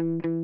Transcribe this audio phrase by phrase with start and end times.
[0.00, 0.39] Hello and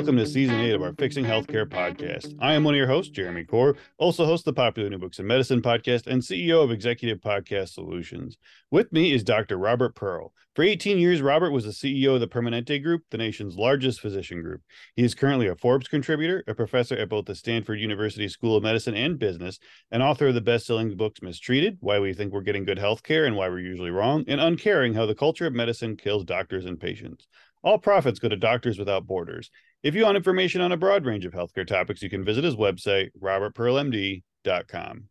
[0.00, 2.34] welcome to season eight of our Fixing Healthcare podcast.
[2.40, 5.26] I am one of your hosts, Jeremy Corr, also host the popular New Books in
[5.26, 8.38] Medicine podcast and CEO of Executive Podcast Solutions.
[8.70, 9.58] With me is Dr.
[9.58, 10.32] Robert Pearl.
[10.54, 14.40] For 18 years, Robert was the CEO of the Permanente Group, the nation's largest physician
[14.40, 14.62] group.
[14.96, 18.62] He is currently a Forbes contributor, a professor at both the Stanford University School of
[18.62, 19.58] Medicine and Business,
[19.90, 23.36] and author of the best-selling books Mistreated, Why We Think We're Getting Good Healthcare and
[23.36, 27.28] Why We're Usually Wrong, and Uncaring, How the Culture of Medicine Kills Doctors and Patients.
[27.62, 29.50] All profits go to Doctors Without Borders.
[29.82, 32.54] If you want information on a broad range of healthcare topics, you can visit his
[32.54, 35.04] website, robertpearlmd.com.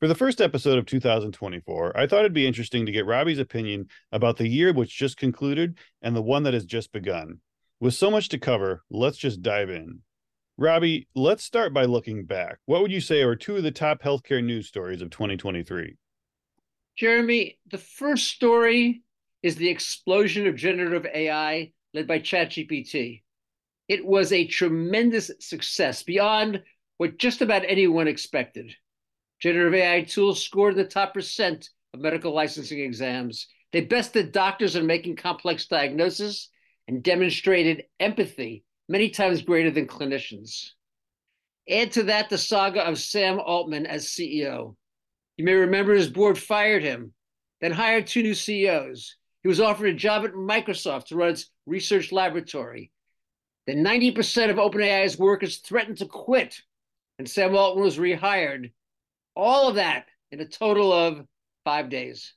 [0.00, 3.88] For the first episode of 2024, I thought it'd be interesting to get Robbie's opinion
[4.12, 7.38] about the year which just concluded and the one that has just begun.
[7.80, 10.00] With so much to cover, let's just dive in.
[10.58, 12.58] Robbie, let's start by looking back.
[12.66, 15.96] What would you say are two of the top healthcare news stories of 2023?
[16.96, 19.02] Jeremy, the first story
[19.42, 23.22] is the explosion of generative AI led by ChatGPT.
[23.88, 26.62] It was a tremendous success beyond
[26.96, 28.74] what just about anyone expected.
[29.40, 33.46] Generative AI tools scored the top percent of medical licensing exams.
[33.72, 36.48] They bested doctors in making complex diagnoses
[36.88, 40.70] and demonstrated empathy many times greater than clinicians.
[41.68, 44.76] Add to that the saga of Sam Altman as CEO.
[45.36, 47.12] You may remember his board fired him,
[47.60, 49.16] then hired two new CEOs.
[49.42, 52.92] He was offered a job at Microsoft to run its research laboratory.
[53.66, 56.60] Then 90% of OpenAI's workers threatened to quit,
[57.18, 58.72] and Sam Altman was rehired.
[59.34, 61.26] All of that in a total of
[61.64, 62.34] five days.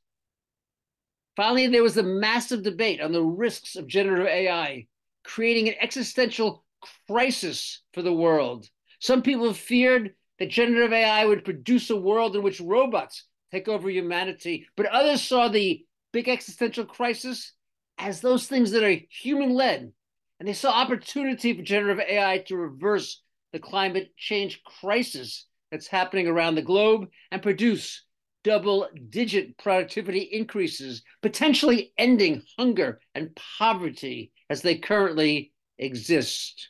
[1.35, 4.87] Finally, there was the massive debate on the risks of generative AI,
[5.23, 6.65] creating an existential
[7.07, 8.67] crisis for the world.
[8.99, 13.89] Some people feared that generative AI would produce a world in which robots take over
[13.89, 17.53] humanity, but others saw the big existential crisis
[17.97, 19.91] as those things that are human led.
[20.39, 23.21] And they saw opportunity for generative AI to reverse
[23.53, 28.03] the climate change crisis that's happening around the globe and produce
[28.43, 36.69] double digit productivity increases, potentially ending hunger and poverty as they currently exist.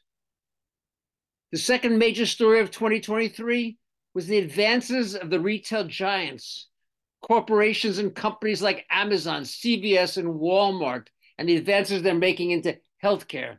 [1.51, 3.77] The second major story of 2023
[4.13, 6.67] was the advances of the retail giants
[7.21, 11.07] corporations and companies like Amazon, CVS, and Walmart,
[11.37, 13.57] and the advances they're making into healthcare.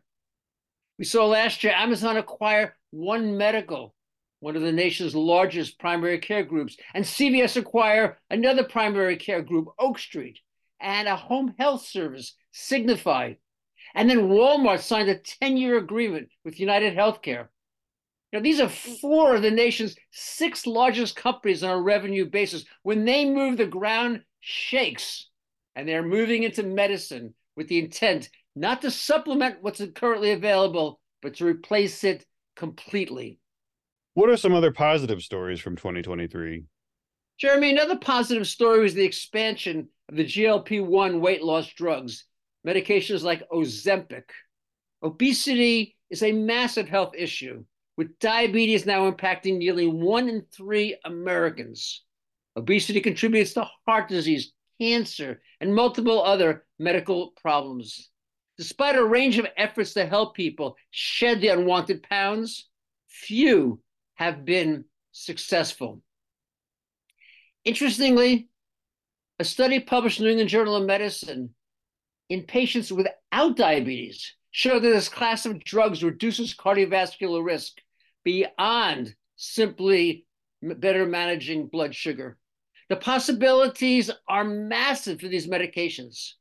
[0.98, 3.94] We saw last year Amazon acquire One Medical,
[4.40, 9.68] one of the nation's largest primary care groups, and CVS acquire another primary care group,
[9.78, 10.40] Oak Street,
[10.80, 13.34] and a home health service, Signify.
[13.94, 17.48] And then Walmart signed a 10 year agreement with United Healthcare
[18.32, 22.64] know, these are four of the nation's six largest companies on a revenue basis.
[22.82, 25.28] When they move, the ground shakes,
[25.74, 28.28] and they're moving into medicine with the intent
[28.60, 32.24] not to supplement what's currently available, but to replace it
[32.56, 33.38] completely.
[34.14, 36.64] What are some other positive stories from 2023?
[37.38, 42.24] Jeremy, another positive story was the expansion of the GLP 1 weight loss drugs,
[42.66, 44.24] medications like Ozempic.
[45.04, 47.64] Obesity is a massive health issue
[47.96, 52.04] with diabetes now impacting nearly one in three Americans.
[52.56, 58.10] Obesity contributes to heart disease, cancer, and multiple other medical problems.
[58.58, 62.68] Despite a range of efforts to help people shed the unwanted pounds,
[63.06, 63.80] few
[64.14, 66.02] have been successful.
[67.64, 68.48] Interestingly,
[69.38, 71.54] a study published in the New England Journal of Medicine
[72.28, 77.80] in patients without diabetes showed that this class of drugs reduces cardiovascular risk
[78.24, 80.26] beyond simply
[80.60, 82.38] better managing blood sugar.
[82.88, 86.32] The possibilities are massive for these medications.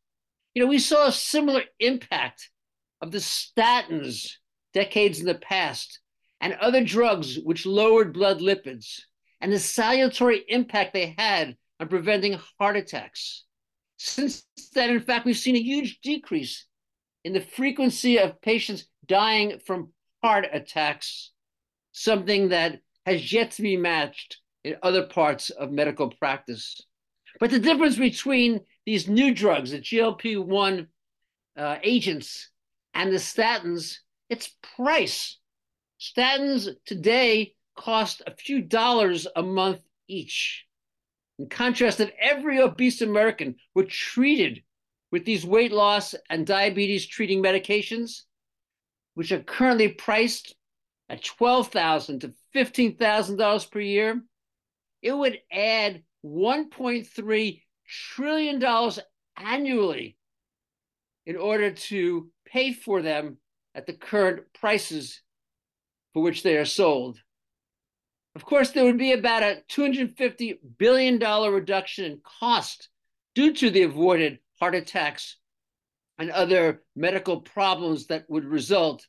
[0.57, 2.50] You know, we saw a similar impact
[3.00, 4.38] of the statins
[4.73, 6.00] decades in the past
[6.41, 9.02] and other drugs which lowered blood lipids
[9.40, 13.43] and the salutary impact they had on preventing heart attacks.
[13.97, 16.66] Since then, in fact, we've seen a huge decrease
[17.23, 19.93] in the frequency of patients dying from
[20.23, 21.34] heart attacks
[21.91, 26.81] something that has yet to be matched in other parts of medical practice.
[27.40, 30.87] But the difference between these new drugs, the GLP 1
[31.57, 32.49] uh, agents,
[32.93, 33.97] and the statins,
[34.29, 35.39] it's price.
[35.99, 40.66] Statins today cost a few dollars a month each.
[41.37, 44.63] In contrast, if every obese American were treated
[45.11, 48.22] with these weight loss and diabetes treating medications,
[49.16, 50.55] which are currently priced
[51.09, 54.23] at $12,000 to $15,000 per year,
[55.01, 58.99] it would add $1.3 trillion dollars
[59.37, 60.17] annually
[61.25, 63.37] in order to pay for them
[63.75, 65.22] at the current prices
[66.13, 67.19] for which they are sold.
[68.35, 72.89] Of course, there would be about a $250 billion reduction in cost
[73.35, 75.37] due to the avoided heart attacks
[76.17, 79.05] and other medical problems that would result.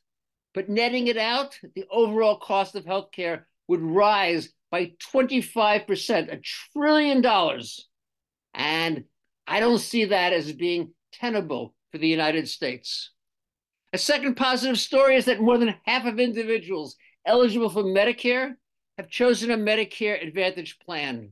[0.53, 6.41] But netting it out, the overall cost of healthcare would rise by 25%, a
[6.73, 7.88] trillion dollars.
[8.53, 9.05] And
[9.47, 13.11] I don't see that as being tenable for the United States.
[13.93, 18.53] A second positive story is that more than half of individuals eligible for Medicare
[18.97, 21.31] have chosen a Medicare Advantage plan.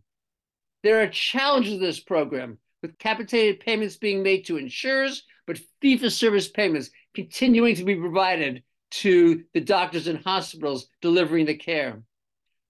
[0.83, 5.97] There are challenges to this program, with capitated payments being made to insurers, but fee
[5.97, 12.01] for service payments continuing to be provided to the doctors and hospitals delivering the care.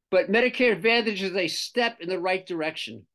[0.09, 3.05] But Medicare Advantage is a step in the right direction.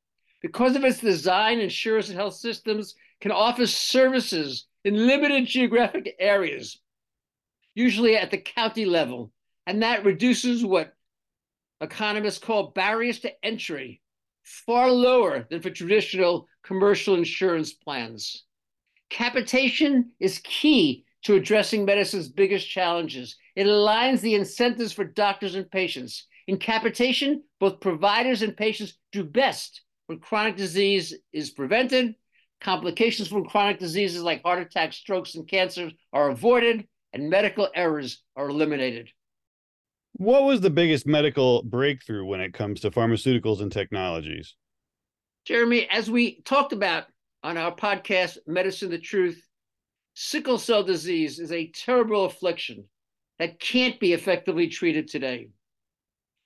[0.42, 6.80] Because of its design, insurers and health systems can offer services in limited geographic areas,
[7.74, 9.32] usually at the county level,
[9.66, 10.94] and that reduces what
[11.80, 14.00] economists call barriers to entry,
[14.42, 18.44] far lower than for traditional commercial insurance plans.
[19.10, 23.36] Capitation is key to addressing medicine's biggest challenges.
[23.54, 26.26] It aligns the incentives for doctors and patients.
[26.48, 32.14] In capitation, both providers and patients do best when chronic disease is prevented,
[32.60, 38.22] complications from chronic diseases like heart attacks, strokes, and cancers are avoided, and medical errors
[38.36, 39.10] are eliminated.
[40.12, 44.54] What was the biggest medical breakthrough when it comes to pharmaceuticals and technologies?
[45.46, 47.04] Jeremy, as we talked about
[47.42, 49.42] on our podcast, Medicine the Truth,
[50.14, 52.84] sickle cell disease is a terrible affliction
[53.38, 55.48] that can't be effectively treated today.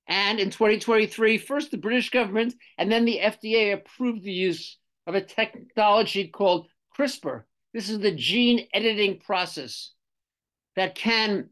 [0.08, 5.14] And in 2023, first the British government and then the FDA approved the use of
[5.14, 7.42] a technology called CRISPR.
[7.74, 9.92] This is the gene editing process
[10.76, 11.50] that can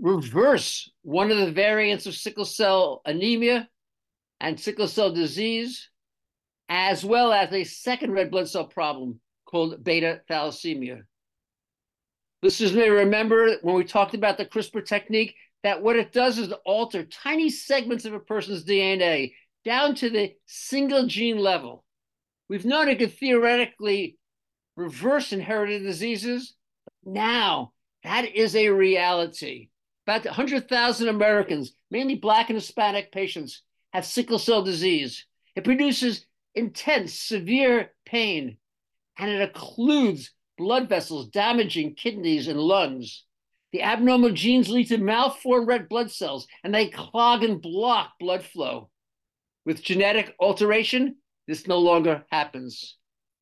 [0.00, 3.68] reverse one of the variants of sickle cell anemia
[4.40, 5.90] and sickle cell disease,
[6.68, 11.02] as well as a second red blood cell problem called beta thalassemia.
[12.42, 16.52] Listeners may remember when we talked about the CRISPR technique that what it does is
[16.64, 19.32] alter tiny segments of a person's DNA
[19.64, 21.84] down to the single gene level.
[22.48, 24.16] We've known it could theoretically
[24.76, 26.54] reverse inherited diseases.
[27.04, 27.72] Now,
[28.04, 29.68] that is a reality.
[30.06, 33.62] About 100,000 Americans, mainly Black and Hispanic patients,
[33.92, 35.26] have sickle cell disease.
[35.54, 36.24] It produces
[36.54, 38.56] intense, severe pain,
[39.18, 43.24] and it occludes blood vessels, damaging kidneys and lungs.
[43.72, 48.42] The abnormal genes lead to malformed red blood cells, and they clog and block blood
[48.42, 48.88] flow.
[49.66, 51.16] With genetic alteration,
[51.46, 52.96] this no longer happens.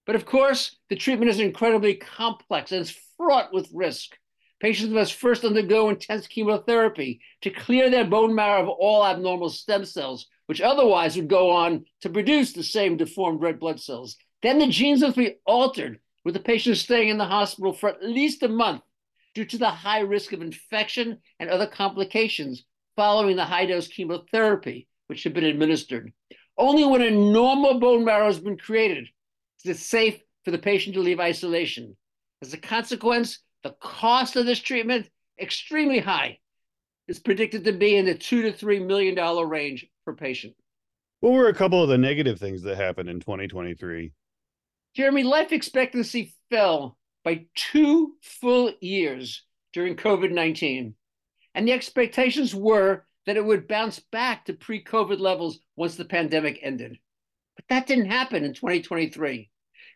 [0.05, 4.17] But of course, the treatment is incredibly complex and it's fraught with risk.
[4.59, 9.85] Patients must first undergo intense chemotherapy to clear their bone marrow of all abnormal stem
[9.85, 14.17] cells, which otherwise would go on to produce the same deformed red blood cells.
[14.43, 18.03] Then the genes must be altered, with the patient staying in the hospital for at
[18.03, 18.83] least a month
[19.37, 22.65] due to the high risk of infection and other complications
[22.97, 26.11] following the high dose chemotherapy, which had been administered.
[26.57, 29.09] Only when a normal bone marrow has been created
[29.63, 31.99] is it safe for the patient to leave isolation.
[32.41, 36.39] As a consequence, the cost of this treatment, extremely high,
[37.07, 40.55] is predicted to be in the two to three million dollar range per patient.
[41.21, 44.13] What were a couple of the negative things that happened in 2023?
[44.95, 46.97] Jeremy, life expectancy fell
[47.27, 49.43] by two full years
[49.73, 50.95] during COVID 19.
[51.57, 56.05] And the expectations were that it would bounce back to pre COVID levels once the
[56.05, 56.99] pandemic ended.
[57.57, 59.51] But that didn't happen in 2023.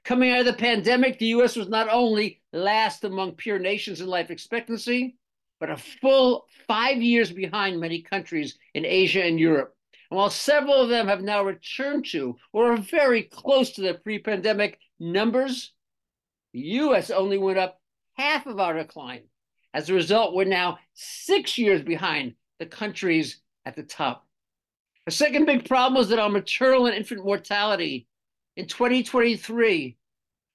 [0.05, 4.09] Coming out of the pandemic, the US was not only last among peer nations in
[4.09, 5.17] life expectancy,
[5.61, 9.73] but a full five years behind many countries in Asia and Europe.
[10.11, 13.95] And while several of them have now returned to or are very close to their
[13.95, 15.73] pre pandemic numbers,
[16.53, 17.81] the US only went up
[18.17, 19.23] half of our decline.
[19.73, 24.27] As a result, we're now six years behind the countries at the top.
[25.07, 28.07] A second big problem is that our maternal and infant mortality
[28.57, 29.97] in 2023,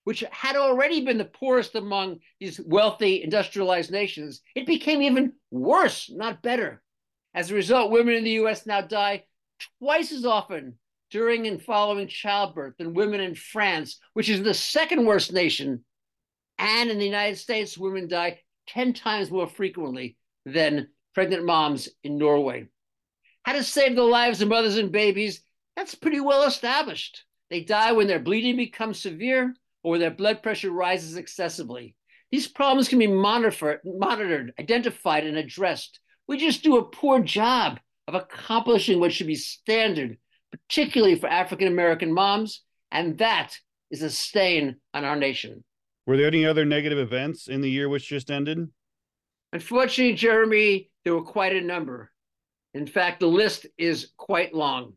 [0.03, 6.11] which had already been the poorest among these wealthy industrialized nations, it became even worse,
[6.13, 6.81] not better.
[7.33, 9.23] As a result, women in the US now die
[9.79, 10.77] twice as often
[11.15, 15.85] during and following childbirth than women in France, which is the second worst nation.
[16.57, 22.17] And in the United States, women die 10 times more frequently than pregnant moms in
[22.17, 22.67] Norway.
[23.43, 25.41] How to save the lives of mothers and babies,
[25.77, 27.23] that's pretty well established.
[27.49, 31.95] They die when their bleeding becomes severe or when their blood pressure rises excessively.
[32.29, 35.97] These problems can be monitored, monitored, identified, and addressed.
[36.27, 40.17] We just do a poor job of accomplishing what should be standard,
[40.67, 43.57] particularly for African American moms, and that
[43.91, 45.63] is a stain on our nation.
[46.07, 48.67] Were there any other negative events in the year which just ended?
[49.53, 52.11] Unfortunately, Jeremy, there were quite a number.
[52.73, 54.93] In fact, the list is quite long.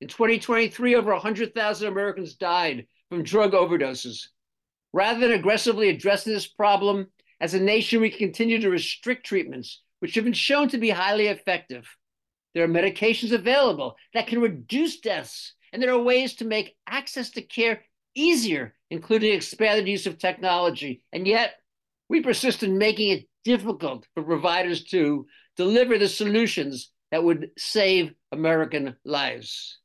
[0.00, 4.26] In 2023, over 100,000 Americans died from drug overdoses.
[4.92, 7.06] Rather than aggressively addressing this problem,
[7.40, 11.28] as a nation, we continue to restrict treatments, which have been shown to be highly
[11.28, 11.86] effective.
[12.56, 17.28] There are medications available that can reduce deaths, and there are ways to make access
[17.32, 17.82] to care
[18.14, 21.02] easier, including expanded use of technology.
[21.12, 21.56] And yet,
[22.08, 25.26] we persist in making it difficult for providers to
[25.58, 29.78] deliver the solutions that would save American lives.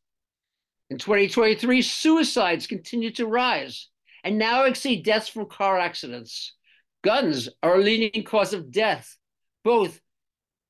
[0.89, 3.89] In 2023, suicides continue to rise
[4.23, 6.55] and now exceed deaths from car accidents.
[7.03, 9.17] Guns are a leading cause of death,
[9.61, 9.99] both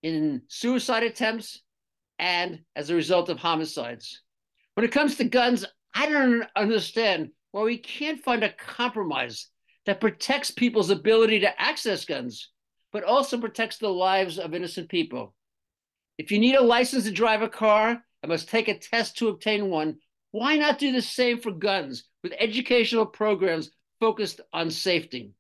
[0.02, 1.62] in suicide attempts
[2.22, 4.22] and as a result of homicides.
[4.76, 9.48] When it comes to guns, I don't understand why we can't find a compromise
[9.86, 12.50] that protects people's ability to access guns,
[12.94, 15.34] but also protects the lives of innocent people.
[16.18, 19.30] If you need a license to drive a car and must take a test to
[19.30, 19.98] obtain one,
[20.30, 25.34] why not do the same for guns with educational programs focused on safety?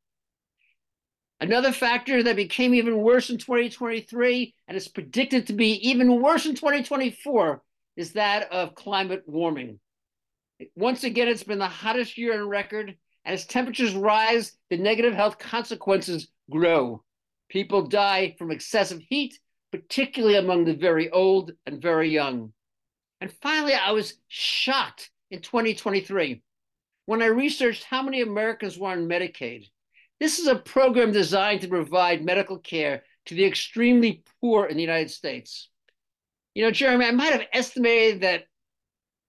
[1.41, 6.45] Another factor that became even worse in 2023 and is predicted to be even worse
[6.45, 7.63] in 2024
[7.97, 9.79] is that of climate warming.
[10.75, 12.95] Once again, it's been the hottest year on record,
[13.25, 17.03] and as temperatures rise, the negative health consequences grow.
[17.49, 19.39] People die from excessive heat,
[19.71, 22.53] particularly among the very old and very young.
[23.19, 26.43] And finally, I was shocked in 2023
[27.07, 29.65] when I researched how many Americans were on Medicaid.
[30.21, 34.83] This is a program designed to provide medical care to the extremely poor in the
[34.83, 35.67] United States.
[36.53, 38.43] You know, Jeremy, I might have estimated that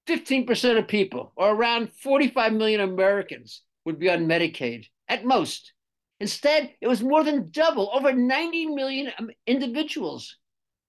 [0.06, 5.72] 15% of people, or around 45 million Americans, would be on Medicaid at most.
[6.20, 10.37] Instead, it was more than double, over 90 million um, individuals.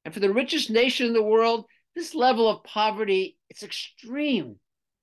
[0.04, 1.64] And for the richest nation in the world,
[1.96, 4.58] this level of poverty is extreme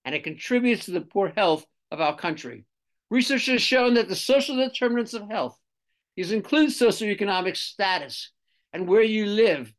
[0.04, 2.66] and it contributes to the poor health of our country.
[3.10, 5.58] Research has shown that the social determinants of health,
[6.16, 8.30] these include socioeconomic status
[8.72, 9.72] and where you live,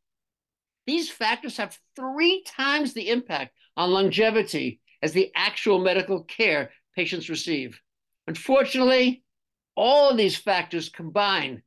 [0.86, 7.30] these factors have three times the impact on longevity as the actual medical care patients
[7.30, 7.80] receive.
[8.28, 9.24] Unfortunately,
[9.76, 11.64] all of these factors combine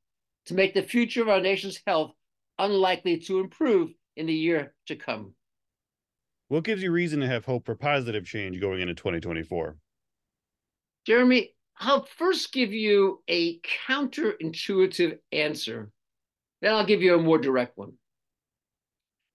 [0.46, 2.12] to make the future of our nation's health
[2.58, 5.34] unlikely to improve in the year to come.
[6.48, 9.76] What gives you reason to have hope for positive change going into 2024?
[11.06, 15.90] Jeremy, I'll first give you a counterintuitive answer,
[16.62, 17.94] then I'll give you a more direct one.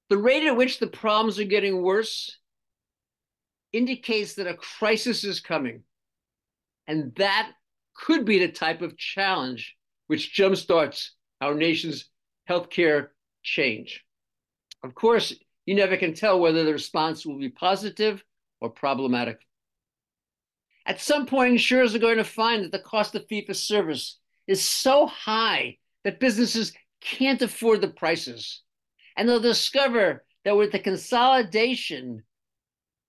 [0.09, 2.35] The rate at which the problems are getting worse
[3.71, 5.83] indicates that a crisis is coming.
[6.87, 7.51] And that
[7.93, 9.75] could be the type of challenge
[10.07, 11.09] which jumpstarts
[11.41, 12.09] our nation's
[12.49, 13.09] healthcare
[13.43, 14.03] change.
[14.83, 15.33] Of course,
[15.65, 18.23] you never can tell whether the response will be positive
[18.59, 19.39] or problematic.
[20.85, 24.17] At some point, insurers are going to find that the cost of fee for service
[24.47, 28.63] is so high that businesses can't afford the prices.
[29.15, 32.23] And they'll discover that with the consolidation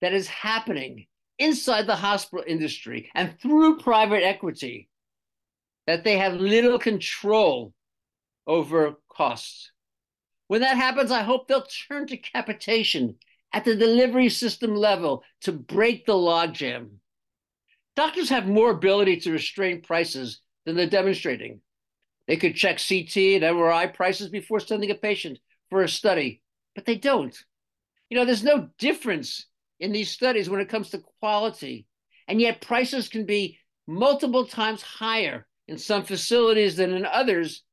[0.00, 1.06] that is happening
[1.38, 4.88] inside the hospital industry and through private equity,
[5.86, 7.72] that they have little control
[8.46, 9.72] over costs.
[10.48, 13.16] When that happens, I hope they'll turn to capitation
[13.52, 16.99] at the delivery system level to break the logjam.
[18.00, 21.60] Doctors have more ability to restrain prices than they're demonstrating.
[22.26, 25.38] They could check CT and MRI prices before sending a patient
[25.68, 26.40] for a study,
[26.74, 27.36] but they don't.
[28.08, 29.44] You know, there's no difference
[29.80, 31.86] in these studies when it comes to quality,
[32.26, 37.64] and yet prices can be multiple times higher in some facilities than in others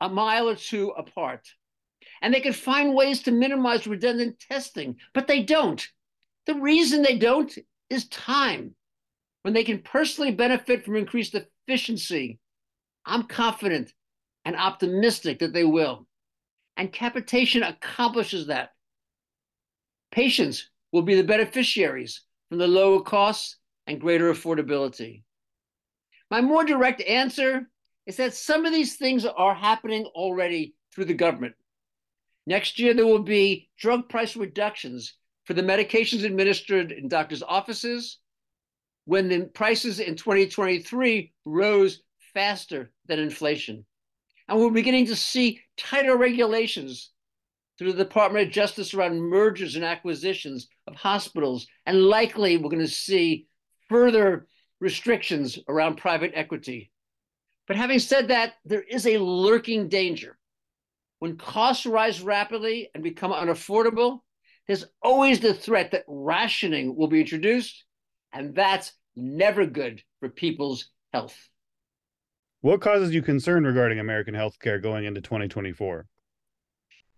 [0.00, 1.48] a mile or two apart.
[2.22, 5.84] And they can find ways to minimize redundant testing, but they don't.
[6.46, 7.52] The reason they don't
[7.88, 8.76] is time.
[9.42, 12.38] When they can personally benefit from increased efficiency,
[13.06, 13.92] I'm confident
[14.44, 16.06] and optimistic that they will.
[16.76, 18.70] And capitation accomplishes that.
[20.10, 23.56] Patients will be the beneficiaries from the lower costs
[23.86, 25.22] and greater affordability.
[26.30, 27.68] My more direct answer
[28.06, 31.54] is that some of these things are happening already through the government.
[32.46, 38.18] Next year, there will be drug price reductions for the medications administered in doctors' offices
[39.10, 42.00] when the prices in 2023 rose
[42.32, 43.84] faster than inflation.
[44.46, 47.10] And we're beginning to see tighter regulations
[47.76, 51.66] through the Department of Justice around mergers and acquisitions of hospitals.
[51.86, 53.48] And likely we're going to see
[53.88, 54.46] further
[54.78, 56.92] restrictions around private equity.
[57.66, 60.38] But having said that, there is a lurking danger.
[61.18, 64.20] When costs rise rapidly and become unaffordable,
[64.68, 67.84] there's always the threat that rationing will be introduced,
[68.32, 71.36] and that's never good for people's health.
[72.62, 76.06] What causes you concern regarding American healthcare going into 2024?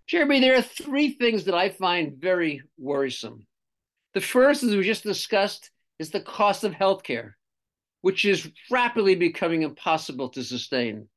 [0.06, 3.46] Jeremy, there are three things that I find very worrisome.
[4.14, 7.32] The first, as we just discussed, is the cost of healthcare,
[8.02, 11.08] which is rapidly becoming impossible to sustain.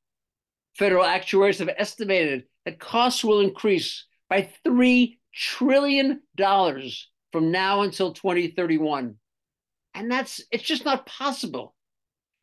[0.78, 6.22] Federal actuaries have estimated that costs will increase by $3 trillion
[7.32, 9.16] from now until 2031.
[9.96, 11.74] And that's, it's just not possible.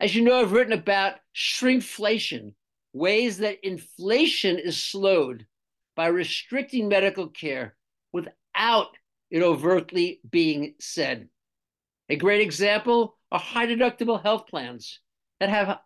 [0.01, 2.55] As you know, I've written about shrinkflation,
[2.95, 5.47] ways that inflation is slowed
[5.95, 7.77] by restricting medical care
[8.13, 8.89] without
[9.31, 11.29] it overtly being said.
[12.09, 15.01] A great example are high deductible health plans
[15.39, 15.79] that have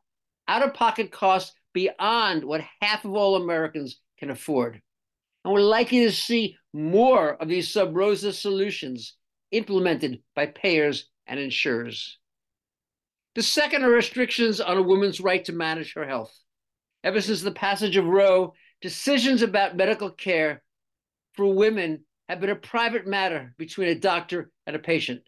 [0.49, 4.81] out of pocket costs beyond what half of all Americans can afford.
[5.45, 9.15] And we're likely to see more of these sub rosa solutions
[9.51, 12.19] implemented by payers and insurers.
[13.35, 16.35] The second are restrictions on a woman's right to manage her health.
[17.05, 20.63] Ever since the passage of Roe, decisions about medical care
[21.35, 25.23] for women have been a private matter between a doctor and a patient.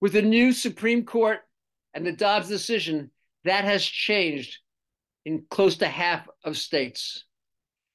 [0.00, 1.40] With the new Supreme Court
[1.92, 3.10] and the Dobbs decision,
[3.44, 4.58] that has changed
[5.24, 7.24] in close to half of states.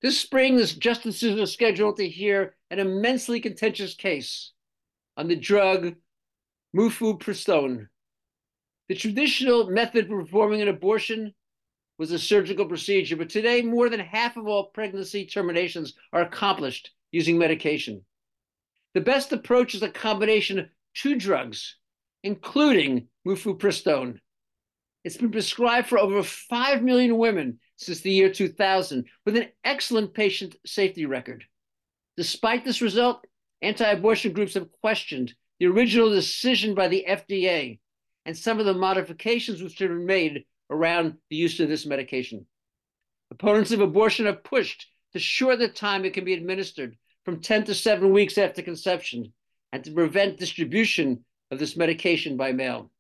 [0.02, 4.54] This spring, the justices are scheduled to hear an immensely contentious case
[5.18, 5.96] on the drug
[6.76, 7.88] mifepristone.
[8.88, 11.34] The traditional method for performing an abortion
[11.98, 16.92] was a surgical procedure, but today more than half of all pregnancy terminations are accomplished
[17.12, 18.04] using medication.
[18.94, 21.76] The best approach is a combination of two drugs,
[22.24, 24.20] including mifepristone.
[25.04, 30.14] It's been prescribed for over 5 million women since the year 2000 with an excellent
[30.14, 31.46] patient safety record.
[32.18, 33.26] Despite this result,
[33.62, 37.80] anti abortion groups have questioned the original decision by the FDA
[38.26, 42.46] and some of the modifications which have been made around the use of this medication.
[43.32, 46.96] Opponents of abortion have pushed to shorten the time it can be administered
[47.26, 49.34] from 10 to 7 weeks after conception
[49.72, 52.92] and to prevent distribution of this medication by mail.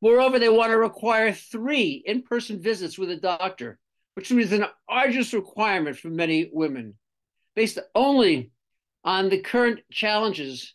[0.00, 3.78] Moreover, they want to require three in person visits with a doctor,
[4.14, 6.94] which is an arduous requirement for many women.
[7.56, 8.52] Based only
[9.02, 10.74] on the current challenges,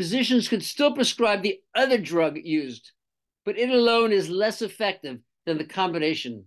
[0.00, 2.92] physicians could still prescribe the other drug used,
[3.44, 6.42] but it alone is less effective than the combination.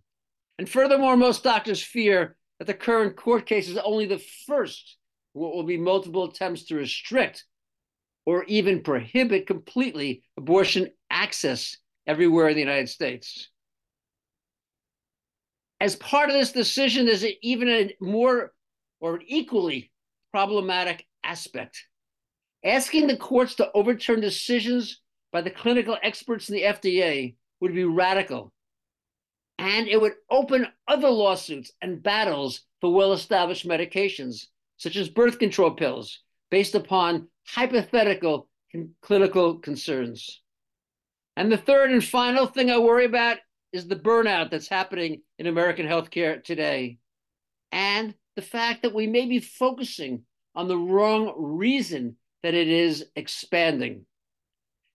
[0.57, 4.97] And furthermore, most doctors fear that the current court case is only the first
[5.33, 7.45] what will be multiple attempts to restrict
[8.25, 13.49] or even prohibit completely abortion access everywhere in the United States.
[15.79, 18.51] As part of this decision, there's even a more
[18.99, 19.91] or equally
[20.31, 21.85] problematic aspect.
[22.63, 27.83] Asking the courts to overturn decisions by the clinical experts in the FDA would be
[27.83, 28.53] radical.
[29.57, 34.47] And it would open other lawsuits and battles for well established medications,
[34.77, 38.47] such as birth control pills, based upon hypothetical
[39.01, 40.41] clinical concerns.
[41.35, 43.37] And the third and final thing I worry about
[43.71, 46.99] is the burnout that's happening in American healthcare today.
[47.71, 50.23] And the fact that we may be focusing
[50.55, 54.05] on the wrong reason that it is expanding.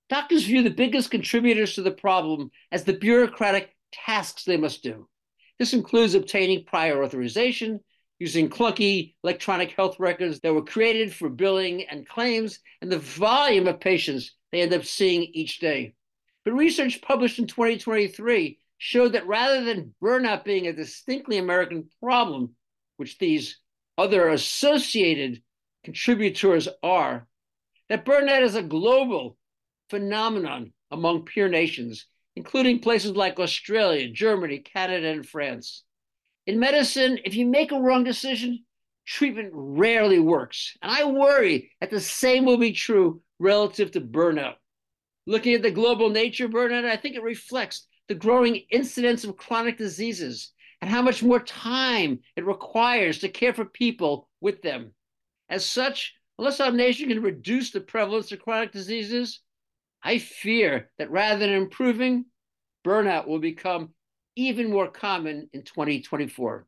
[0.08, 5.08] Doctors view the biggest contributors to the problem as the bureaucratic tasks they must do.
[5.58, 7.80] This includes obtaining prior authorization,
[8.18, 13.68] using clunky electronic health records that were created for billing and claims, and the volume
[13.68, 15.94] of patients they end up seeing each day.
[16.44, 22.54] But research published in 2023 showed that rather than burnout being a distinctly American problem,
[22.96, 23.58] which these
[23.98, 25.42] other associated
[25.84, 27.27] contributors are,
[27.88, 29.36] that burnout is a global
[29.90, 35.84] phenomenon among peer nations, including places like Australia, Germany, Canada, and France.
[36.46, 38.64] In medicine, if you make a wrong decision,
[39.06, 40.76] treatment rarely works.
[40.82, 44.54] And I worry that the same will be true relative to burnout.
[45.26, 49.36] Looking at the global nature of burnout, I think it reflects the growing incidence of
[49.36, 54.92] chronic diseases and how much more time it requires to care for people with them.
[55.50, 59.40] As such, unless our nation can reduce the prevalence of chronic diseases,
[60.02, 62.26] I fear that rather than improving,
[62.86, 63.90] burnout will become
[64.36, 66.66] even more common in 2024.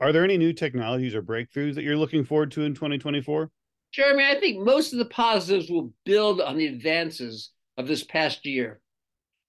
[0.00, 3.50] Are there any new technologies or breakthroughs that you're looking forward to in 2024?
[3.92, 8.44] Jeremy, I think most of the positives will build on the advances of this past
[8.44, 8.80] year.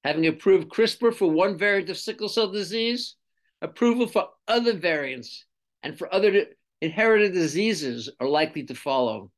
[0.03, 3.15] Having approved CRISPR for one variant of sickle cell disease,
[3.61, 5.45] approval for other variants
[5.81, 6.45] and for other
[6.83, 9.31] inherited diseases are likely to follow.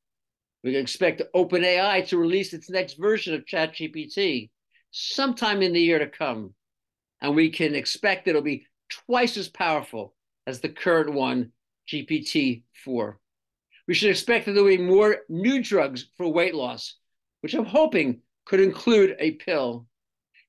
[0.63, 4.49] We can expect OpenAI to release its next version of ChatGPT
[4.89, 6.55] sometime in the year to come.
[7.21, 10.15] And we can expect it'll be twice as powerful
[10.47, 11.51] as the current one,
[11.87, 13.19] GPT 4.
[13.87, 16.95] We should expect that there will be more new drugs for weight loss,
[17.41, 19.85] which I'm hoping could include a pill.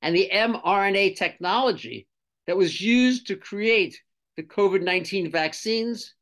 [0.00, 2.06] And the mRNA technology
[2.46, 4.00] that was used to create
[4.38, 6.14] the COVID 19 vaccines,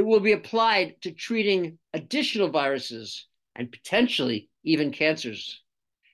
[0.00, 5.60] it will be applied to treating additional viruses and potentially even cancers.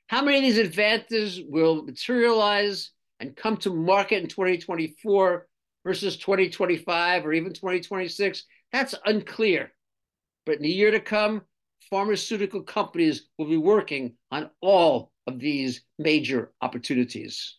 [0.09, 5.47] How many of these advances will materialize and come to market in 2024
[5.85, 8.43] versus 2025 or even 2026?
[8.73, 9.71] That's unclear.
[10.47, 11.43] But in the year to come,
[11.89, 17.57] pharmaceutical companies will be working on all of these major opportunities.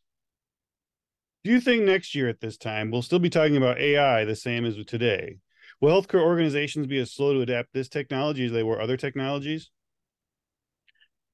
[1.45, 4.35] Do you think next year at this time we'll still be talking about AI the
[4.35, 5.37] same as today?
[5.79, 9.69] Will healthcare organizations be as slow to adapt this technology as they were other technologies?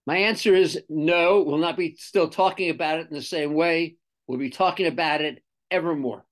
[0.05, 1.43] My answer is no.
[1.43, 3.95] We'll not be still talking about it in the same way.
[4.27, 6.25] We'll be talking about it ever more.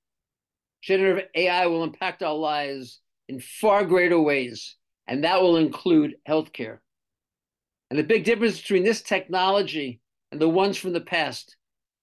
[0.82, 4.76] Generative AI will impact our lives in far greater ways,
[5.08, 6.80] and that will include healthcare.
[7.90, 11.56] And the big difference between this technology and the ones from the past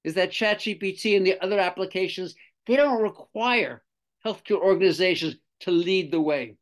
[0.05, 2.35] is that ChatGPT and the other applications,
[2.67, 3.83] they don't require
[4.25, 6.57] healthcare organizations to lead the way.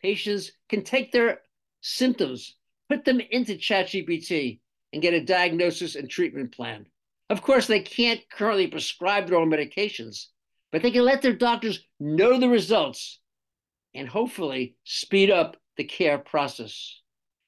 [0.00, 1.40] Patients can take their
[1.80, 2.56] symptoms,
[2.88, 4.60] put them into ChatGPT,
[4.92, 6.86] and get a diagnosis and treatment plan.
[7.28, 10.26] Of course, they can't currently prescribe their own medications,
[10.70, 13.20] but they can let their doctors know the results
[13.94, 17.00] and hopefully speed up the care process.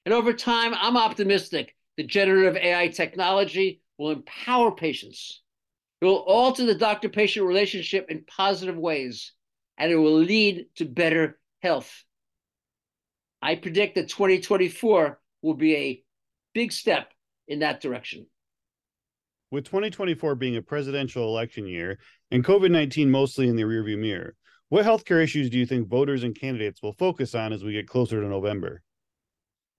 [0.04, 5.42] And over time, I'm optimistic the generative AI technology will empower patients.
[6.00, 9.32] It will alter the doctor patient relationship in positive ways,
[9.78, 12.04] and it will lead to better health.
[13.40, 16.04] I predict that 2024 will be a
[16.52, 17.12] big step
[17.46, 18.26] in that direction.
[19.50, 21.98] With 2024 being a presidential election year
[22.30, 24.34] and COVID 19 mostly in the rearview mirror,
[24.68, 27.88] what healthcare issues do you think voters and candidates will focus on as we get
[27.88, 28.82] closer to November?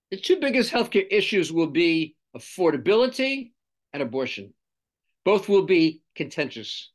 [0.09, 3.51] The two biggest healthcare issues will be affordability
[3.93, 4.53] and abortion.
[5.25, 6.91] Both will be contentious.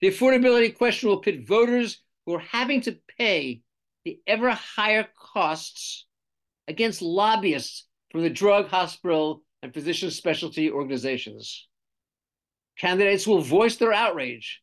[0.00, 3.62] The affordability question will pit voters who are having to pay
[4.04, 6.06] the ever higher costs
[6.68, 11.66] against lobbyists from the drug, hospital, and physician specialty organizations.
[12.78, 14.60] Candidates will voice their outrage,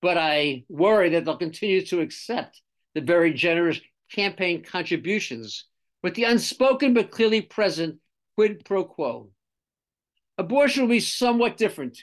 [0.00, 2.62] but I worry that they'll continue to accept
[2.94, 5.66] the very generous campaign contributions
[6.02, 7.98] with the unspoken but clearly present
[8.36, 9.30] quid pro quo.
[10.38, 11.98] Abortion will be somewhat different.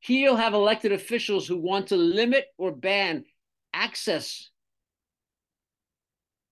[0.00, 3.24] Here you'll have elected officials who want to limit or ban
[3.72, 4.50] access,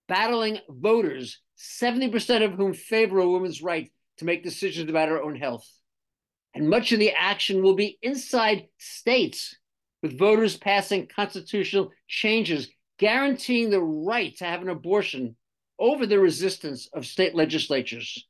[0.09, 5.37] battling voters, 70% of whom favor a woman's right to make decisions about her own
[5.37, 5.67] health.
[6.55, 9.57] And much of the action will be inside states,
[10.03, 15.37] with voters passing constitutional changes guaranteeing the right to have an abortion
[15.79, 18.27] over the resistance of state legislatures.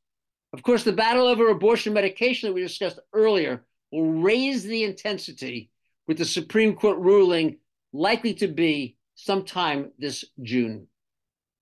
[0.52, 5.70] Of course, the battle over abortion medication that we discussed earlier will raise the intensity
[6.08, 7.58] with the Supreme Court ruling
[7.96, 10.86] likely to be sometime this June.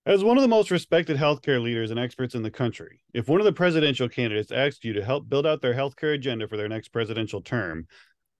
[0.07, 3.41] As one of the most respected healthcare leaders and experts in the country, if one
[3.41, 6.69] of the presidential candidates asked you to help build out their healthcare agenda for their
[6.69, 7.87] next presidential term,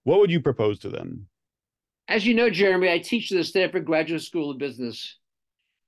[0.03, 1.27] what would you propose to them?
[2.07, 5.17] As you know, Jeremy, I teach at the Stanford Graduate School of Business.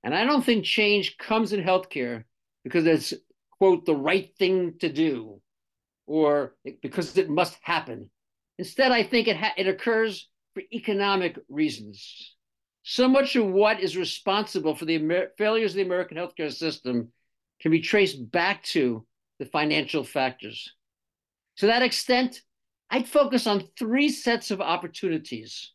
[0.02, 2.24] And I don't think change comes in healthcare
[2.64, 3.14] because it's
[3.58, 5.40] quote, the right thing to do
[6.06, 8.10] or because it must happen.
[8.58, 12.34] Instead, I think it, ha- it occurs for economic reasons.
[12.82, 17.12] So much of what is responsible for the Amer- failures of the American healthcare system
[17.60, 19.06] can be traced back to
[19.38, 20.72] the financial factors.
[21.58, 22.42] To that extent,
[22.90, 25.72] I'd focus on three sets of opportunities.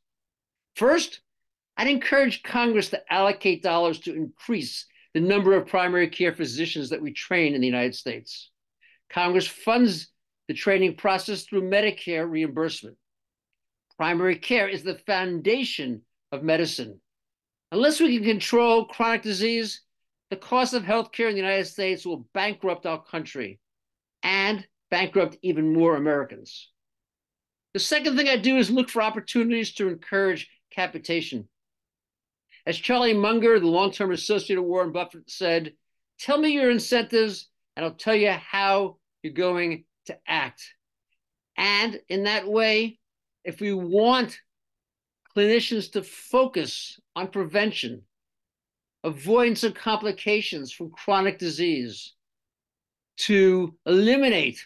[0.75, 1.21] First,
[1.77, 7.01] I'd encourage Congress to allocate dollars to increase the number of primary care physicians that
[7.01, 8.49] we train in the United States.
[9.09, 10.09] Congress funds
[10.47, 12.97] the training process through Medicare reimbursement.
[13.97, 16.01] Primary care is the foundation
[16.31, 16.99] of medicine.
[17.71, 19.81] Unless we can control chronic disease,
[20.29, 23.59] the cost of healthcare in the United States will bankrupt our country
[24.23, 26.69] and bankrupt even more Americans.
[27.73, 31.47] The second thing I do is look for opportunities to encourage capitation.
[32.65, 35.73] As Charlie Munger, the long term associate of Warren Buffett, said,
[36.19, 40.63] Tell me your incentives, and I'll tell you how you're going to act.
[41.57, 42.99] And in that way,
[43.43, 44.39] if we want
[45.35, 48.03] clinicians to focus on prevention,
[49.03, 52.13] avoidance of complications from chronic disease,
[53.17, 54.65] to eliminate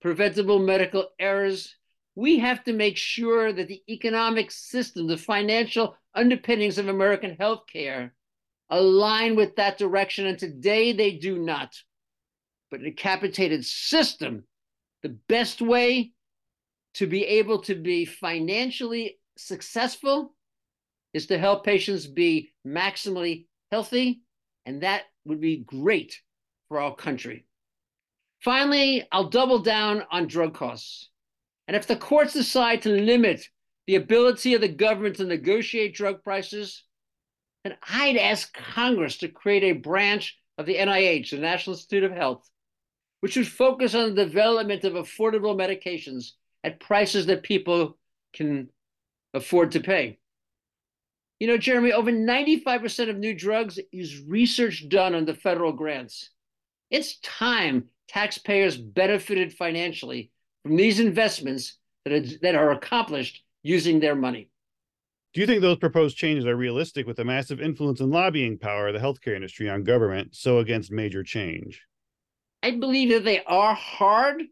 [0.00, 1.76] preventable medical errors,
[2.14, 8.10] we have to make sure that the economic system, the financial underpinnings of American healthcare
[8.70, 10.26] align with that direction.
[10.26, 11.74] And today they do not.
[12.70, 14.44] But in a capitated system,
[15.02, 16.13] the best way
[16.94, 20.34] to be able to be financially successful
[21.12, 24.22] is to help patients be maximally healthy.
[24.66, 26.20] And that would be great
[26.68, 27.46] for our country.
[28.40, 31.10] Finally, I'll double down on drug costs.
[31.66, 33.48] And if the courts decide to limit
[33.86, 36.84] the ability of the government to negotiate drug prices,
[37.64, 42.12] then I'd ask Congress to create a branch of the NIH, the National Institute of
[42.12, 42.48] Health,
[43.20, 46.32] which would focus on the development of affordable medications
[46.64, 47.98] at prices that people
[48.32, 48.70] can
[49.34, 50.18] afford to pay.
[51.38, 56.30] You know, Jeremy, over 95% of new drugs use research done on the federal grants.
[56.90, 60.30] It's time taxpayers benefited financially
[60.62, 64.48] from these investments that are, that are accomplished using their money.
[65.34, 68.88] Do you think those proposed changes are realistic with the massive influence and lobbying power
[68.88, 71.82] of the healthcare industry on government, so against major change?
[72.62, 74.44] I believe that they are hard,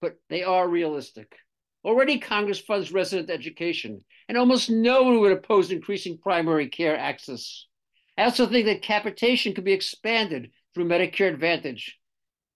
[0.00, 1.36] but they are realistic.
[1.84, 7.66] Already, Congress funds resident education, and almost no one would oppose increasing primary care access.
[8.16, 11.98] I also think that capitation could be expanded through Medicare Advantage.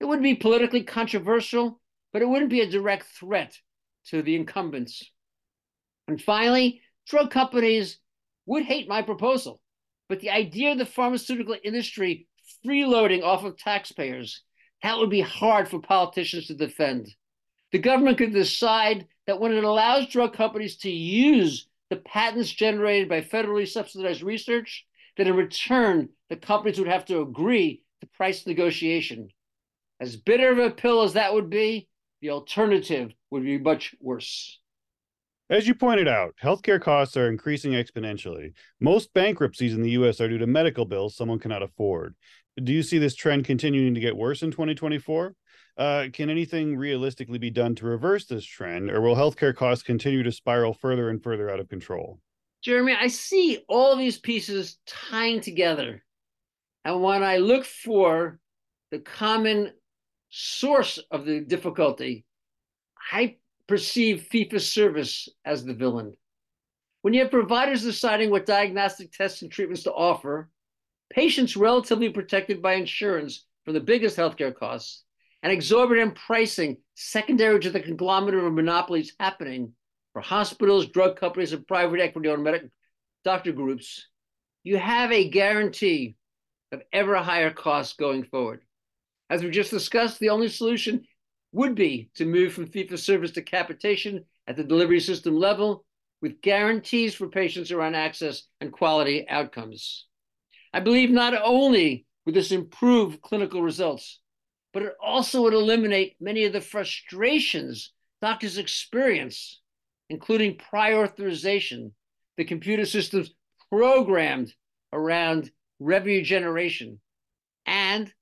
[0.01, 1.81] It wouldn't be politically controversial,
[2.13, 3.59] but it wouldn't be a direct threat
[4.07, 5.11] to the incumbents.
[6.07, 7.99] And finally, drug companies
[8.47, 9.61] would hate my proposal,
[10.09, 12.29] but the idea of the pharmaceutical industry
[12.65, 14.43] freeloading off of taxpayers,
[14.83, 17.09] that would be hard for politicians to defend.
[17.73, 23.09] The government could decide that when it allows drug companies to use the patents generated
[23.09, 28.47] by federally subsidized research, that in return, the companies would have to agree to price
[28.47, 29.29] negotiation.
[30.01, 31.89] As bitter of a pill as that would be,
[32.21, 34.59] the alternative would be much worse.
[35.51, 38.53] As you pointed out, healthcare costs are increasing exponentially.
[38.81, 42.15] Most bankruptcies in the US are due to medical bills someone cannot afford.
[42.63, 45.35] Do you see this trend continuing to get worse in 2024?
[45.79, 50.25] Uh, can anything realistically be done to reverse this trend, or will healthcare costs continue
[50.25, 52.19] to spiral further and further out of control?
[52.63, 56.03] Jeremy, I see all these pieces tying together.
[56.85, 58.41] And when I look for
[58.91, 59.73] the common
[60.31, 62.25] source of the difficulty,
[63.13, 63.37] I
[63.69, 66.15] perceive for service as the villain.
[67.03, 70.51] When you have providers deciding what diagnostic tests and treatments to offer,
[71.11, 75.05] patients relatively protected by insurance from the biggest healthcare costs,
[75.43, 79.73] and exorbitant pricing secondary to the conglomerate of monopolies happening
[80.13, 82.69] for hospitals, drug companies, and private equity owned medical
[83.25, 84.09] doctor groups,
[84.65, 86.17] you have a guarantee
[86.73, 88.63] of ever higher costs going forward.
[89.31, 91.05] As we just discussed, the only solution
[91.53, 95.85] would be to move from fee for service to capitation at the delivery system level
[96.21, 100.07] with guarantees for patients around access and quality outcomes.
[100.73, 104.21] I believe not only would this improve clinical results,
[104.73, 109.61] but it also would eliminate many of the frustrations doctors experience,
[110.11, 111.93] including prior authorization,
[112.37, 113.33] the computer systems
[113.71, 114.53] programmed
[114.93, 117.01] around revenue generation,
[117.67, 118.13] and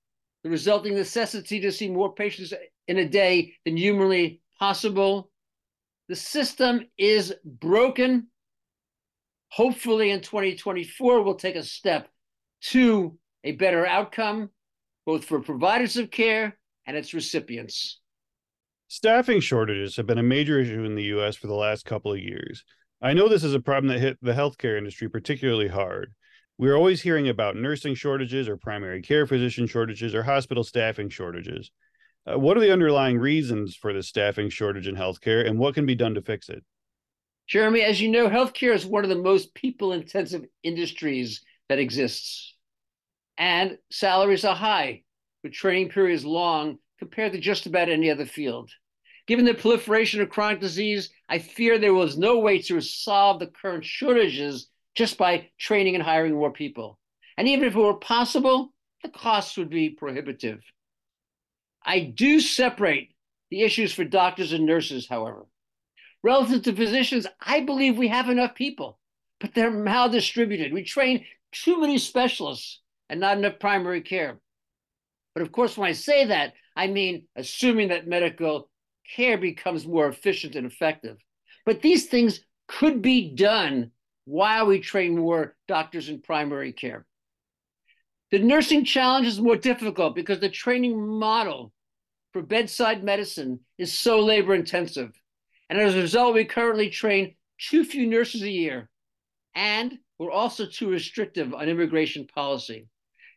[0.43, 2.53] the resulting necessity to see more patients
[2.89, 5.31] in a day than humanly possible.
[6.09, 8.29] The system is broken.
[9.51, 12.09] Hopefully, in 2024, we'll take a step
[12.61, 14.51] to a better outcome,
[15.07, 18.01] both for providers of care and its recipients.
[18.89, 22.19] Staffing shortages have been a major issue in the US for the last couple of
[22.19, 22.65] years.
[23.01, 26.13] I know this is a problem that hit the healthcare industry particularly hard.
[26.59, 31.71] We're always hearing about nursing shortages or primary care physician shortages or hospital staffing shortages.
[32.27, 35.87] Uh, what are the underlying reasons for the staffing shortage in healthcare and what can
[35.87, 36.65] be done to fix it?
[37.47, 42.56] Jeremy, as you know, healthcare is one of the most people intensive industries that exists.
[43.39, 45.03] And salaries are high,
[45.43, 48.71] with training periods long compared to just about any other field.
[49.27, 53.49] Given the proliferation of chronic disease, I fear there was no way to solve the
[53.49, 56.99] current shortages just by training and hiring more people.
[57.37, 58.73] And even if it were possible,
[59.03, 60.63] the costs would be prohibitive.
[61.85, 63.11] I do separate
[63.51, 65.47] the issues for doctors and nurses, however.
[66.23, 68.99] Relative to physicians, I believe we have enough people,
[69.39, 70.73] but they're maldistributed.
[70.73, 74.39] We train too many specialists and not enough primary care.
[75.35, 78.71] But of course, when I say that, I mean assuming that medical
[79.15, 81.19] care becomes more efficient and effective.
[81.65, 83.91] But these things could be done
[84.25, 87.07] while we train more doctors in primary care.
[88.31, 91.73] The nursing challenge is more difficult because the training model
[92.33, 95.13] for bedside medicine is so labor intensive.
[95.71, 98.91] And as a result, we currently train too few nurses a year.
[99.55, 102.89] And we're also too restrictive on immigration policy.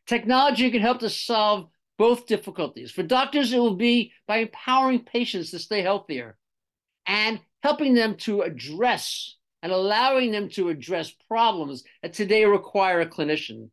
[0.10, 1.70] Technology can help to solve
[2.00, 2.90] both difficulties.
[2.90, 6.36] For doctors, it will be by empowering patients to stay healthier
[7.06, 13.06] and helping them to address and allowing them to address problems that today require a
[13.06, 13.70] clinician.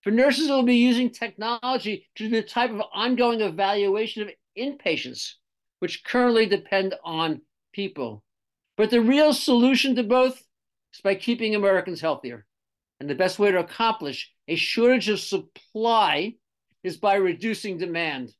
[0.00, 4.30] For nurses, it will be using technology to do the type of ongoing evaluation of
[4.56, 5.34] inpatients,
[5.80, 7.42] which currently depend on
[7.74, 8.24] people.
[8.78, 10.42] But the real solution to both
[10.94, 12.46] is by keeping Americans healthier.
[13.00, 16.34] And the best way to accomplish a shortage of supply
[16.82, 18.32] is by reducing demand.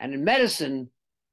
[0.00, 0.90] And in medicine,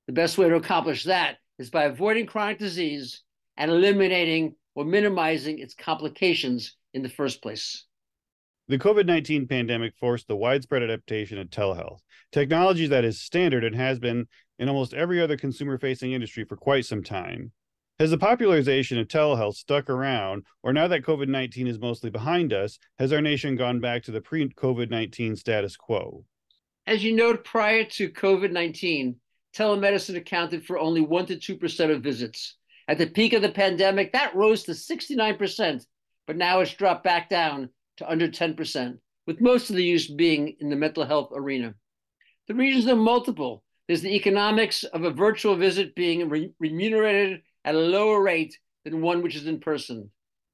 [0.07, 3.23] the best way to accomplish that is by avoiding chronic disease
[3.57, 7.85] and eliminating or minimizing its complications in the first place.
[8.67, 11.99] The COVID 19 pandemic forced the widespread adaptation of telehealth,
[12.31, 16.57] technology that is standard and has been in almost every other consumer facing industry for
[16.57, 17.51] quite some time.
[17.97, 22.51] Has the popularization of telehealth stuck around, or now that COVID 19 is mostly behind
[22.51, 26.25] us, has our nation gone back to the pre COVID 19 status quo?
[26.85, 29.15] As you noted, prior to COVID 19,
[29.55, 32.57] telemedicine accounted for only 1% to 2% of visits.
[32.89, 35.85] At the peak of the pandemic, that rose to 69%,
[36.27, 40.57] but now it's dropped back down to under 10%, with most of the use being
[40.59, 41.73] in the mental health arena.
[42.49, 43.63] The reasons are multiple.
[43.87, 49.01] There's the economics of a virtual visit being re- remunerated at a lower rate than
[49.01, 50.11] one which is in person.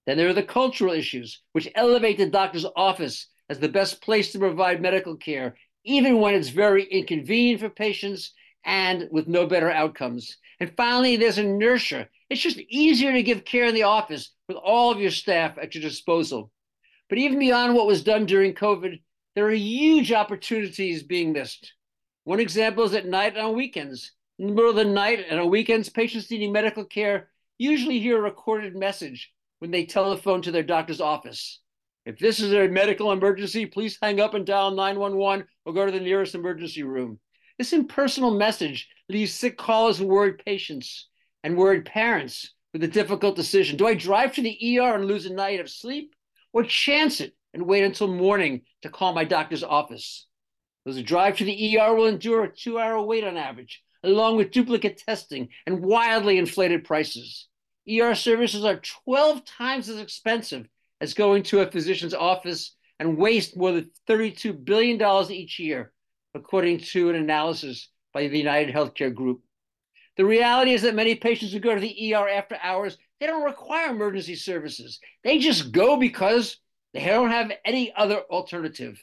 [0.08, 4.32] Then there are the cultural issues, which elevate the doctor's office as the best place
[4.32, 9.69] to provide medical care, even when it's very inconvenient for patients and with no better
[9.69, 10.38] outcomes.
[10.60, 12.08] And finally, there's inertia.
[12.30, 15.76] It's just easier to give care in the office with all of your staff at
[15.76, 16.52] your disposal.
[17.10, 19.02] But even beyond what was done during COVID,
[19.36, 21.74] there are huge opportunities being missed.
[22.24, 24.12] One example is at night on weekends.
[24.41, 28.17] In the middle of the night and on weekends, patients needing medical care usually hear
[28.17, 31.60] a recorded message when they telephone to their doctor's office.
[32.08, 35.91] If this is a medical emergency, please hang up and dial 911 or go to
[35.91, 37.19] the nearest emergency room.
[37.60, 41.08] This impersonal message leaves sick callers and worried patients
[41.43, 43.77] and worried parents with a difficult decision.
[43.77, 46.15] Do I drive to the ER and lose a night of sleep?
[46.51, 50.25] or chance it and wait until morning to call my doctor's office.
[50.84, 54.37] Those who drive to the ER will endure a two hour wait on average, along
[54.37, 57.47] with duplicate testing and wildly inflated prices.
[57.89, 60.67] ER services are 12 times as expensive
[60.99, 65.91] as going to a physician's office and waste more than $32 billion each year,
[66.35, 69.41] according to an analysis by the United Healthcare Group.
[70.17, 73.43] The reality is that many patients who go to the ER after hours they don't
[73.43, 74.99] require emergency services.
[75.23, 76.57] They just go because
[76.91, 79.01] they don't have any other alternative.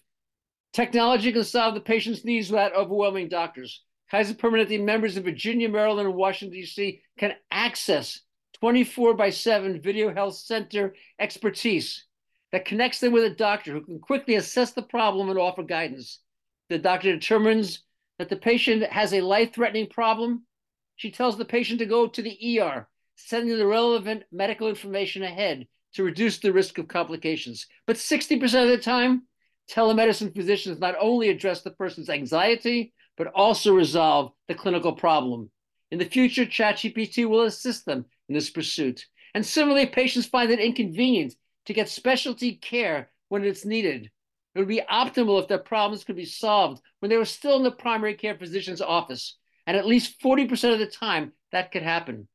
[0.72, 3.84] Technology can solve the patient's needs without overwhelming doctors.
[4.11, 7.03] Kaiser Permanente members in Virginia, Maryland, and Washington, D.C.
[7.18, 8.21] can access
[8.61, 12.07] 24 by 7 video health center expertise
[12.51, 16.21] that connects them with a doctor who can quickly assess the problem and offer guidance.
[16.71, 17.85] The doctor determines
[18.18, 20.44] that the patient has a life threatening problem.
[20.97, 25.66] She tells the patient to go to the ER sending the relevant medical information ahead
[25.94, 27.66] to reduce the risk of complications.
[27.87, 29.23] But 60% of the time,
[29.71, 35.50] telemedicine physicians not only address the person's anxiety, but also resolve the clinical problem.
[35.90, 39.04] In the future, ChatGPT will assist them in this pursuit.
[39.35, 41.34] And similarly, patients find it inconvenient
[41.66, 44.11] to get specialty care when it's needed.
[44.55, 47.64] It would be optimal if their problems could be solved when they were still in
[47.64, 49.36] the primary care physician's office.
[49.66, 52.28] And at least 40% of the time, that could happen.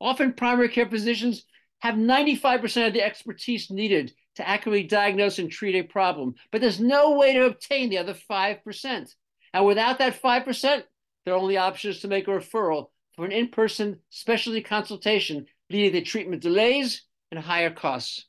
[0.00, 1.44] Often, primary care physicians
[1.80, 6.80] have 95% of the expertise needed to accurately diagnose and treat a problem, but there's
[6.80, 9.14] no way to obtain the other 5%.
[9.56, 10.82] And without that 5%,
[11.24, 15.92] their only option is to make a referral for an in person specialty consultation, leading
[15.92, 18.26] to treatment delays and higher costs.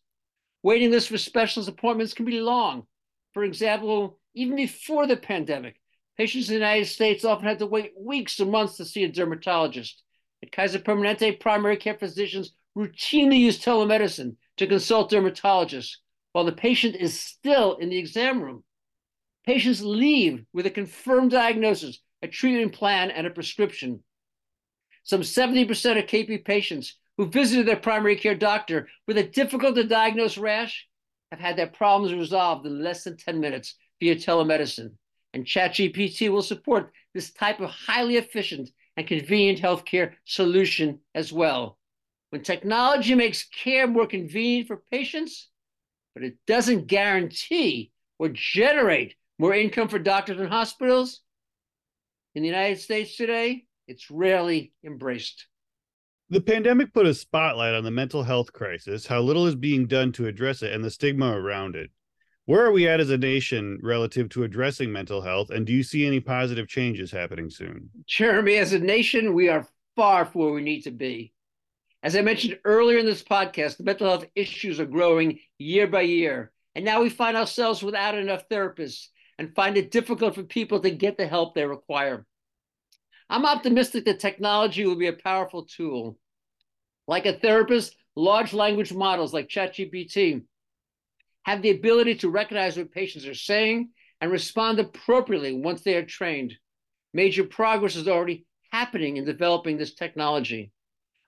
[0.63, 2.83] Waiting lists for specialist appointments can be long.
[3.33, 5.75] For example, even before the pandemic,
[6.17, 9.11] patients in the United States often had to wait weeks or months to see a
[9.11, 10.03] dermatologist.
[10.41, 15.97] At Kaiser Permanente, primary care physicians routinely use telemedicine to consult dermatologists
[16.31, 18.63] while the patient is still in the exam room.
[19.47, 24.03] Patients leave with a confirmed diagnosis, a treatment plan, and a prescription.
[25.03, 29.85] Some 70% of KP patients who visited their primary care doctor with a difficult to
[29.85, 30.85] diagnose rash
[31.31, 34.91] have had their problems resolved in less than 10 minutes via telemedicine.
[35.33, 41.77] And ChatGPT will support this type of highly efficient and convenient healthcare solution as well.
[42.31, 45.47] When technology makes care more convenient for patients,
[46.13, 51.21] but it doesn't guarantee or generate more income for doctors and hospitals,
[52.35, 55.47] in the United States today, it's rarely embraced.
[56.29, 60.11] The pandemic put a spotlight on the mental health crisis, how little is being done
[60.13, 61.89] to address it, and the stigma around it.
[62.45, 65.49] Where are we at as a nation relative to addressing mental health?
[65.49, 67.89] And do you see any positive changes happening soon?
[68.05, 71.33] Jeremy, as a nation, we are far from where we need to be.
[72.03, 76.01] As I mentioned earlier in this podcast, the mental health issues are growing year by
[76.01, 76.51] year.
[76.75, 79.07] And now we find ourselves without enough therapists
[79.37, 82.25] and find it difficult for people to get the help they require.
[83.29, 86.17] I'm optimistic that technology will be a powerful tool.
[87.07, 90.43] Like a therapist, large language models like ChatGPT
[91.43, 93.89] have the ability to recognize what patients are saying
[94.21, 96.53] and respond appropriately once they are trained.
[97.13, 100.71] Major progress is already happening in developing this technology.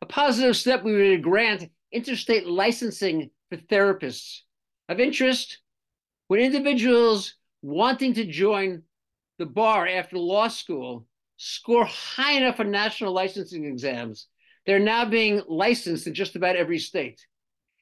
[0.01, 4.41] A positive step would grant interstate licensing for therapists.
[4.87, 5.59] Of interest,
[6.27, 8.83] when individuals wanting to join
[9.37, 11.05] the bar after law school
[11.37, 14.27] score high enough on national licensing exams,
[14.65, 17.25] they're now being licensed in just about every state.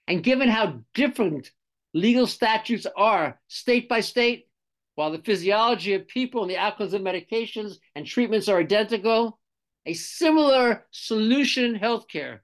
[0.07, 1.51] And given how different
[1.93, 4.47] legal statutes are state by state,
[4.95, 9.39] while the physiology of people and the outcomes of medications and treatments are identical,
[9.85, 12.39] a similar solution in healthcare,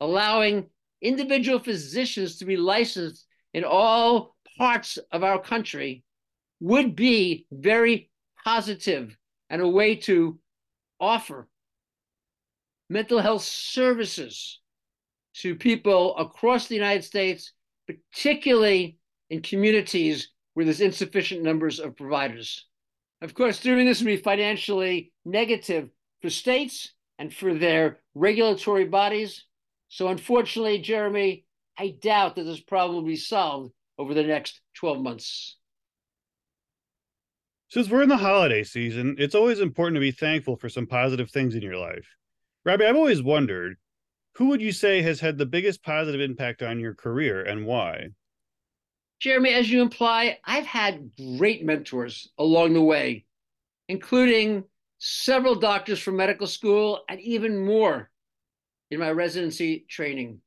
[0.00, 0.66] allowing
[1.02, 6.04] individual physicians to be licensed in all parts of our country,
[6.60, 8.10] would be very
[8.44, 9.16] positive
[9.48, 10.38] and a way to
[11.00, 11.48] offer
[12.88, 14.60] mental health services
[15.34, 17.52] to people across the United States
[18.12, 18.98] particularly
[19.30, 22.66] in communities where there's insufficient numbers of providers.
[23.22, 25.90] Of course, doing this would be financially negative
[26.22, 29.44] for states and for their regulatory bodies.
[29.88, 31.44] So, unfortunately, Jeremy,
[31.78, 35.56] I doubt that this problem will be solved over the next 12 months.
[37.70, 41.30] Since we're in the holiday season, it's always important to be thankful for some positive
[41.30, 42.16] things in your life.
[42.64, 43.76] Robbie, I've always wondered
[44.34, 48.08] who would you say has had the biggest positive impact on your career and why?
[49.20, 53.24] Jeremy, as you imply, I've had great mentors along the way,
[53.86, 54.64] including
[54.98, 58.10] several doctors from medical school and even more
[58.90, 60.40] in my residency training.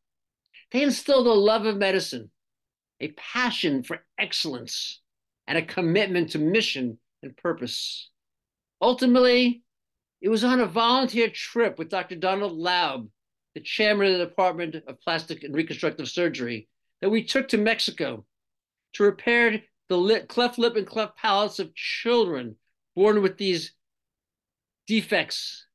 [0.71, 2.31] They instilled a love of medicine,
[2.99, 4.99] a passion for excellence,
[5.47, 8.09] and a commitment to mission and purpose.
[8.81, 9.63] Ultimately,
[10.21, 12.15] it was on a volunteer trip with Dr.
[12.15, 13.09] Donald Laub
[13.53, 16.67] the chairman of the Department of Plastic and Reconstructive Surgery,
[17.01, 18.25] that we took to Mexico
[18.93, 22.55] to repair the lip, cleft lip and cleft palates of children
[22.95, 23.73] born with these
[24.87, 25.67] defects.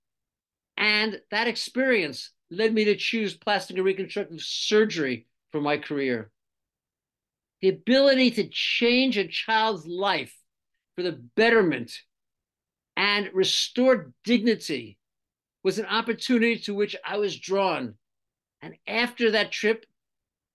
[0.76, 6.30] And that experience led me to choose plastic and reconstructive surgery for my career.
[7.60, 10.34] The ability to change a child's life
[10.98, 11.92] for the betterment
[12.96, 14.98] and restored dignity
[15.62, 17.94] was an opportunity to which I was drawn.
[18.62, 19.86] And after that trip,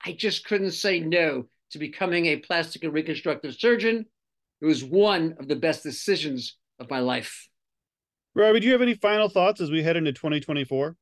[0.05, 4.05] I just couldn't say no to becoming a plastic and reconstructive surgeon.
[4.59, 7.47] It was one of the best decisions of my life.
[8.35, 10.97] Robbie, do you have any final thoughts as we head into 2024?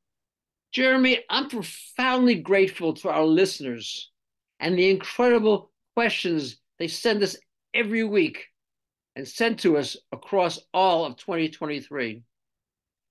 [0.70, 4.12] Jeremy, I'm profoundly grateful to our listeners
[4.60, 7.36] and the incredible questions they send us
[7.74, 8.46] every week
[9.16, 12.22] and sent to us across all of 2023.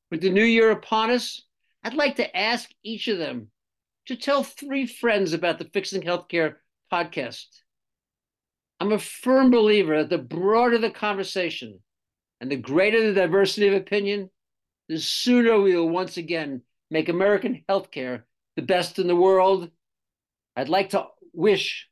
[0.10, 1.44] With the new year upon us,
[1.84, 3.50] I'd like to ask each of them
[4.08, 6.56] to tell three friends about the Fixing Healthcare
[6.92, 7.46] podcast.
[8.80, 11.80] I'm a firm believer that the broader the conversation
[12.40, 14.30] and the greater the diversity of opinion,
[14.90, 18.24] the sooner we will once again make American healthcare
[18.56, 19.70] the best in the world.
[20.56, 21.88] I'd like to wish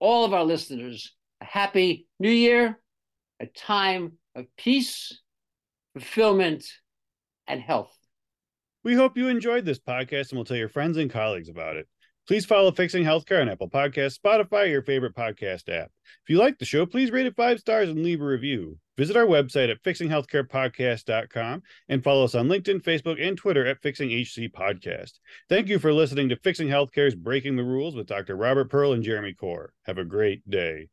[0.00, 2.80] all of our listeners a happy new year,
[3.40, 5.20] a time of peace,
[5.92, 6.64] fulfillment,
[7.46, 7.92] and health.
[8.82, 11.88] We hope you enjoyed this podcast and will tell your friends and colleagues about it.
[12.26, 15.90] Please follow Fixing Healthcare on Apple Podcasts, Spotify, your favorite podcast app.
[16.22, 18.78] If you like the show, please rate it five stars and leave a review.
[18.96, 24.10] Visit our website at fixinghealthcarepodcast.com and follow us on LinkedIn, Facebook, and Twitter at Fixing
[24.10, 25.18] HC Podcast.
[25.50, 28.36] Thank you for listening to Fixing Healthcare's Breaking the Rules with Dr.
[28.36, 29.68] Robert Pearl and Jeremy Corr.
[29.82, 30.88] Have a great day.